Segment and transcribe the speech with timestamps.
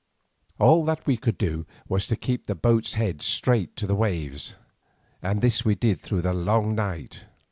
[0.57, 4.55] All that we could do was to keep the boat's head straight to the waves,
[5.21, 7.25] and this we did through the long night.